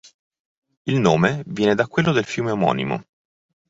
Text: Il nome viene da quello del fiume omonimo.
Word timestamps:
Il 0.87 0.99
nome 0.99 1.43
viene 1.45 1.75
da 1.75 1.85
quello 1.85 2.11
del 2.11 2.25
fiume 2.25 2.49
omonimo. 2.49 3.03